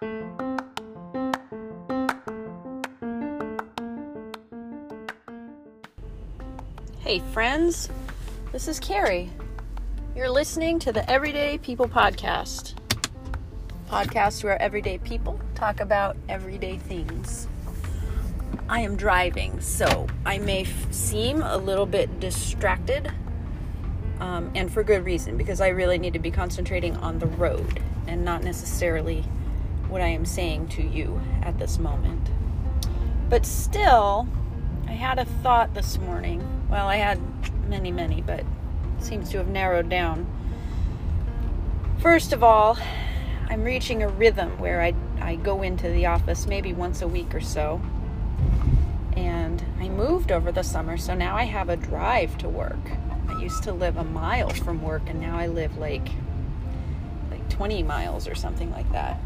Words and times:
Hey, 0.00 0.08
friends, 7.34 7.90
this 8.50 8.66
is 8.66 8.80
Carrie. 8.80 9.28
You're 10.16 10.30
listening 10.30 10.78
to 10.78 10.92
the 10.92 11.06
Everyday 11.10 11.58
People 11.58 11.86
Podcast. 11.86 12.72
Podcast 13.90 14.42
where 14.42 14.60
everyday 14.62 14.96
people 14.96 15.38
talk 15.54 15.80
about 15.80 16.16
everyday 16.30 16.78
things. 16.78 17.46
I 18.70 18.80
am 18.80 18.96
driving, 18.96 19.60
so 19.60 20.06
I 20.24 20.38
may 20.38 20.62
f- 20.62 20.90
seem 20.94 21.42
a 21.42 21.58
little 21.58 21.84
bit 21.84 22.20
distracted, 22.20 23.12
um, 24.18 24.50
and 24.54 24.72
for 24.72 24.82
good 24.82 25.04
reason, 25.04 25.36
because 25.36 25.60
I 25.60 25.68
really 25.68 25.98
need 25.98 26.14
to 26.14 26.18
be 26.18 26.30
concentrating 26.30 26.96
on 26.96 27.18
the 27.18 27.26
road 27.26 27.82
and 28.06 28.24
not 28.24 28.42
necessarily 28.42 29.26
what 29.90 30.00
I 30.00 30.08
am 30.08 30.24
saying 30.24 30.68
to 30.68 30.82
you 30.82 31.20
at 31.42 31.58
this 31.58 31.78
moment. 31.78 32.30
But 33.28 33.44
still, 33.44 34.28
I 34.86 34.92
had 34.92 35.18
a 35.18 35.24
thought 35.24 35.74
this 35.74 35.98
morning. 35.98 36.42
Well, 36.70 36.88
I 36.88 36.96
had 36.96 37.20
many, 37.68 37.90
many, 37.90 38.22
but 38.22 38.44
seems 38.98 39.30
to 39.30 39.38
have 39.38 39.48
narrowed 39.48 39.88
down. 39.88 40.26
First 42.00 42.32
of 42.32 42.42
all, 42.42 42.78
I'm 43.48 43.64
reaching 43.64 44.02
a 44.02 44.08
rhythm 44.08 44.58
where 44.58 44.80
I, 44.80 44.94
I 45.20 45.34
go 45.36 45.62
into 45.62 45.88
the 45.88 46.06
office 46.06 46.46
maybe 46.46 46.72
once 46.72 47.02
a 47.02 47.08
week 47.08 47.34
or 47.34 47.40
so. 47.40 47.80
And 49.16 49.64
I 49.80 49.88
moved 49.88 50.32
over 50.32 50.52
the 50.52 50.62
summer, 50.62 50.96
so 50.96 51.14
now 51.14 51.36
I 51.36 51.44
have 51.44 51.68
a 51.68 51.76
drive 51.76 52.38
to 52.38 52.48
work. 52.48 52.78
I 53.28 53.40
used 53.40 53.62
to 53.64 53.72
live 53.72 53.96
a 53.96 54.04
mile 54.04 54.50
from 54.50 54.82
work, 54.82 55.02
and 55.08 55.20
now 55.20 55.36
I 55.36 55.46
live 55.46 55.76
like 55.78 56.08
like 57.30 57.48
20 57.48 57.82
miles 57.82 58.26
or 58.26 58.34
something 58.34 58.70
like 58.70 58.90
that. 58.92 59.20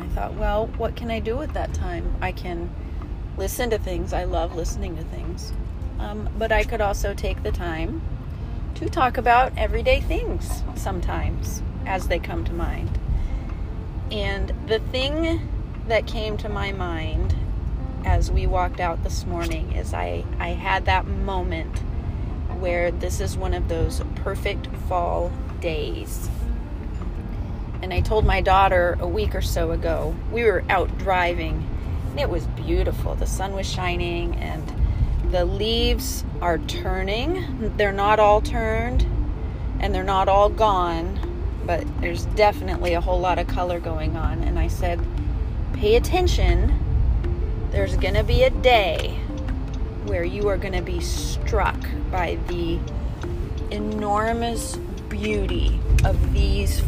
I 0.00 0.08
thought, 0.08 0.34
well, 0.34 0.66
what 0.78 0.96
can 0.96 1.10
I 1.10 1.20
do 1.20 1.36
with 1.36 1.52
that 1.52 1.74
time? 1.74 2.14
I 2.20 2.32
can 2.32 2.70
listen 3.36 3.70
to 3.70 3.78
things. 3.78 4.12
I 4.12 4.24
love 4.24 4.54
listening 4.54 4.96
to 4.96 5.04
things. 5.04 5.52
Um, 5.98 6.28
but 6.38 6.52
I 6.52 6.64
could 6.64 6.80
also 6.80 7.14
take 7.14 7.42
the 7.42 7.52
time 7.52 8.02
to 8.76 8.88
talk 8.88 9.18
about 9.18 9.52
everyday 9.56 10.00
things 10.00 10.62
sometimes 10.74 11.62
as 11.86 12.08
they 12.08 12.18
come 12.18 12.44
to 12.44 12.52
mind. 12.52 12.98
And 14.10 14.52
the 14.66 14.78
thing 14.78 15.48
that 15.88 16.06
came 16.06 16.36
to 16.38 16.48
my 16.48 16.72
mind 16.72 17.34
as 18.04 18.30
we 18.30 18.46
walked 18.46 18.80
out 18.80 19.02
this 19.04 19.26
morning 19.26 19.72
is 19.72 19.92
I, 19.92 20.24
I 20.38 20.48
had 20.48 20.86
that 20.86 21.06
moment 21.06 21.78
where 22.58 22.90
this 22.90 23.20
is 23.20 23.36
one 23.36 23.54
of 23.54 23.68
those 23.68 24.02
perfect 24.16 24.66
fall 24.88 25.30
days. 25.60 26.28
And 27.82 27.92
I 27.92 28.00
told 28.00 28.24
my 28.24 28.40
daughter 28.40 28.96
a 29.00 29.08
week 29.08 29.34
or 29.34 29.42
so 29.42 29.70
ago, 29.70 30.14
we 30.30 30.44
were 30.44 30.64
out 30.68 30.96
driving 30.98 31.66
and 32.10 32.20
it 32.20 32.28
was 32.28 32.46
beautiful. 32.48 33.14
The 33.14 33.26
sun 33.26 33.52
was 33.54 33.68
shining 33.68 34.34
and 34.36 34.72
the 35.32 35.44
leaves 35.44 36.24
are 36.42 36.58
turning. 36.58 37.72
They're 37.76 37.92
not 37.92 38.18
all 38.18 38.40
turned 38.40 39.06
and 39.80 39.94
they're 39.94 40.02
not 40.02 40.28
all 40.28 40.48
gone, 40.48 41.18
but 41.64 41.84
there's 42.00 42.26
definitely 42.26 42.94
a 42.94 43.00
whole 43.00 43.20
lot 43.20 43.38
of 43.38 43.46
color 43.46 43.80
going 43.80 44.16
on. 44.16 44.42
And 44.42 44.58
I 44.58 44.68
said, 44.68 45.00
pay 45.72 45.96
attention. 45.96 46.78
There's 47.70 47.96
going 47.96 48.14
to 48.14 48.24
be 48.24 48.42
a 48.42 48.50
day 48.50 49.18
where 50.04 50.24
you 50.24 50.48
are 50.48 50.56
going 50.56 50.74
to 50.74 50.82
be 50.82 51.00
struck 51.00 51.78
by 52.10 52.38
the 52.48 52.78
enormous 53.70 54.76
beauty 55.08 55.78
of 56.04 56.32
these 56.32 56.39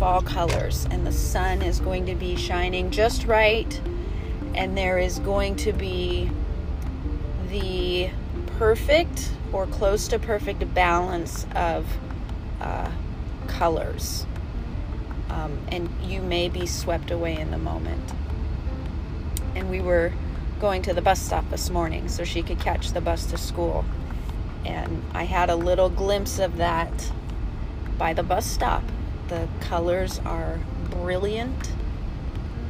fall 0.02 0.20
colors, 0.20 0.84
and 0.90 1.06
the 1.06 1.12
sun 1.12 1.62
is 1.62 1.78
going 1.78 2.06
to 2.06 2.16
be 2.16 2.34
shining 2.34 2.90
just 2.90 3.24
right, 3.24 3.80
and 4.52 4.76
there 4.76 4.98
is 4.98 5.20
going 5.20 5.54
to 5.54 5.72
be 5.72 6.28
the 7.48 8.10
perfect 8.58 9.30
or 9.52 9.64
close 9.68 10.08
to 10.08 10.18
perfect 10.18 10.74
balance 10.74 11.46
of 11.54 11.86
uh, 12.60 12.90
colors. 13.46 14.26
Um, 15.30 15.56
and 15.68 15.88
you 16.02 16.20
may 16.20 16.48
be 16.48 16.66
swept 16.66 17.12
away 17.12 17.38
in 17.38 17.52
the 17.52 17.58
moment. 17.58 18.12
And 19.54 19.70
we 19.70 19.80
were 19.80 20.12
going 20.60 20.82
to 20.82 20.92
the 20.92 21.00
bus 21.00 21.22
stop 21.22 21.48
this 21.48 21.70
morning 21.70 22.08
so 22.08 22.24
she 22.24 22.42
could 22.42 22.58
catch 22.58 22.90
the 22.90 23.00
bus 23.00 23.26
to 23.26 23.38
school. 23.38 23.84
And 24.64 25.04
I 25.14 25.26
had 25.26 25.48
a 25.48 25.54
little 25.54 25.90
glimpse 25.90 26.40
of 26.40 26.56
that 26.56 27.12
by 27.96 28.12
the 28.12 28.24
bus 28.24 28.44
stop. 28.44 28.82
The 29.28 29.48
colors 29.60 30.20
are 30.24 30.60
brilliant 30.90 31.72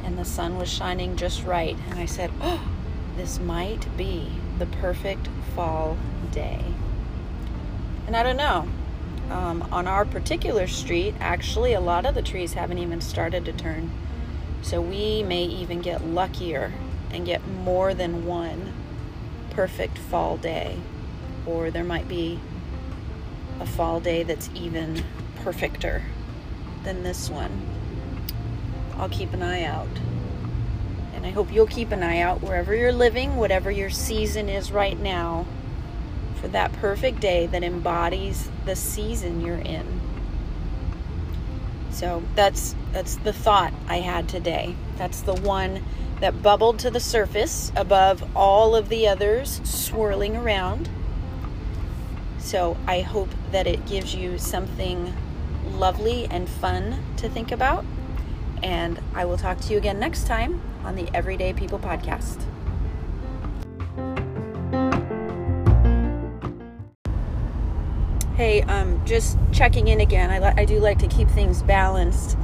and 0.03 0.17
the 0.17 0.25
sun 0.25 0.57
was 0.57 0.69
shining 0.69 1.15
just 1.15 1.43
right. 1.43 1.77
And 1.89 1.99
I 1.99 2.05
said, 2.05 2.31
Oh, 2.41 2.69
this 3.15 3.39
might 3.39 3.95
be 3.97 4.29
the 4.59 4.65
perfect 4.65 5.27
fall 5.55 5.97
day. 6.31 6.63
And 8.07 8.15
I 8.15 8.23
don't 8.23 8.37
know. 8.37 8.67
Um, 9.29 9.67
on 9.71 9.87
our 9.87 10.05
particular 10.05 10.67
street, 10.67 11.15
actually, 11.19 11.73
a 11.73 11.79
lot 11.79 12.05
of 12.05 12.13
the 12.13 12.21
trees 12.21 12.53
haven't 12.53 12.77
even 12.77 13.01
started 13.01 13.45
to 13.45 13.53
turn. 13.53 13.91
So 14.61 14.81
we 14.81 15.23
may 15.23 15.43
even 15.43 15.81
get 15.81 16.05
luckier 16.05 16.73
and 17.11 17.25
get 17.25 17.47
more 17.47 17.93
than 17.93 18.25
one 18.25 18.73
perfect 19.51 19.97
fall 19.97 20.37
day. 20.37 20.77
Or 21.45 21.71
there 21.71 21.83
might 21.83 22.07
be 22.07 22.39
a 23.59 23.65
fall 23.65 23.99
day 23.99 24.23
that's 24.23 24.49
even 24.53 25.03
perfecter 25.43 26.03
than 26.83 27.03
this 27.03 27.29
one. 27.29 27.61
I'll 28.97 29.09
keep 29.09 29.33
an 29.33 29.41
eye 29.41 29.63
out. 29.63 29.87
And 31.13 31.25
I 31.25 31.31
hope 31.31 31.51
you'll 31.51 31.67
keep 31.67 31.91
an 31.91 32.03
eye 32.03 32.19
out 32.19 32.41
wherever 32.41 32.75
you're 32.75 32.91
living, 32.91 33.35
whatever 33.35 33.71
your 33.71 33.89
season 33.89 34.49
is 34.49 34.71
right 34.71 34.99
now, 34.99 35.45
for 36.35 36.47
that 36.49 36.73
perfect 36.73 37.19
day 37.19 37.47
that 37.47 37.63
embodies 37.63 38.49
the 38.65 38.75
season 38.75 39.41
you're 39.41 39.57
in. 39.57 40.01
So 41.91 42.23
that's 42.35 42.75
that's 42.91 43.15
the 43.17 43.33
thought 43.33 43.73
I 43.87 43.97
had 43.97 44.27
today. 44.27 44.75
That's 44.97 45.21
the 45.21 45.35
one 45.35 45.83
that 46.19 46.41
bubbled 46.41 46.79
to 46.79 46.89
the 46.89 46.99
surface 46.99 47.71
above 47.75 48.23
all 48.35 48.75
of 48.75 48.89
the 48.89 49.07
others 49.07 49.61
swirling 49.63 50.35
around. 50.35 50.89
So 52.39 52.77
I 52.87 53.01
hope 53.01 53.29
that 53.51 53.67
it 53.67 53.85
gives 53.85 54.15
you 54.15 54.37
something 54.37 55.13
lovely 55.73 56.25
and 56.25 56.47
fun 56.47 57.03
to 57.17 57.29
think 57.29 57.51
about. 57.51 57.85
And 58.61 58.99
I 59.13 59.25
will 59.25 59.37
talk 59.37 59.59
to 59.61 59.71
you 59.73 59.77
again 59.77 59.99
next 59.99 60.25
time 60.25 60.61
on 60.83 60.95
the 60.95 61.09
Everyday 61.13 61.53
People 61.53 61.79
Podcast. 61.79 62.45
Hey, 68.35 68.63
um, 68.63 69.05
just 69.05 69.37
checking 69.51 69.89
in 69.89 70.01
again. 70.01 70.31
I, 70.31 70.39
li- 70.39 70.53
I 70.57 70.65
do 70.65 70.79
like 70.79 70.99
to 70.99 71.07
keep 71.07 71.27
things 71.29 71.61
balanced. 71.61 72.37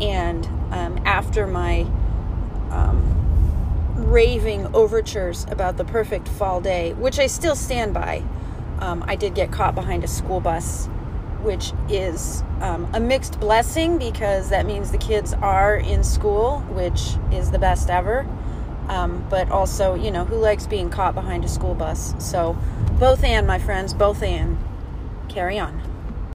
And 0.00 0.46
um, 0.70 1.00
after 1.06 1.46
my 1.46 1.82
um, 2.70 3.02
raving 3.96 4.74
overtures 4.74 5.46
about 5.50 5.76
the 5.76 5.84
perfect 5.84 6.28
fall 6.28 6.60
day, 6.60 6.92
which 6.94 7.18
I 7.18 7.26
still 7.26 7.56
stand 7.56 7.94
by, 7.94 8.22
um, 8.80 9.04
I 9.06 9.16
did 9.16 9.34
get 9.34 9.50
caught 9.50 9.74
behind 9.74 10.04
a 10.04 10.08
school 10.08 10.40
bus, 10.40 10.88
which 11.42 11.72
is 11.88 12.42
um, 12.60 12.88
a 12.94 13.00
mixed 13.00 13.40
blessing 13.40 13.98
because 13.98 14.50
that 14.50 14.66
means 14.66 14.90
the 14.90 14.98
kids 14.98 15.32
are 15.34 15.76
in 15.76 16.04
school, 16.04 16.60
which 16.70 17.16
is 17.32 17.50
the 17.50 17.58
best 17.58 17.90
ever. 17.90 18.26
Um, 18.88 19.24
but 19.30 19.50
also, 19.50 19.94
you 19.94 20.10
know, 20.10 20.24
who 20.24 20.36
likes 20.36 20.66
being 20.66 20.90
caught 20.90 21.14
behind 21.14 21.44
a 21.44 21.48
school 21.48 21.74
bus? 21.74 22.14
So, 22.18 22.58
both 22.98 23.22
and, 23.22 23.46
my 23.46 23.58
friends, 23.58 23.94
both 23.94 24.22
and. 24.22 24.58
Carry 25.28 25.60
on. 25.60 25.89